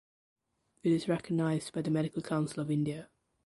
It 0.81 0.93
is 0.93 1.07
recognised 1.07 1.73
by 1.73 1.83
the 1.83 1.91
Medical 1.91 2.23
Council 2.23 2.61
of 2.63 2.71
India. 2.71 3.07